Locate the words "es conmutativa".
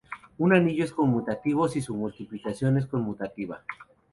2.77-3.61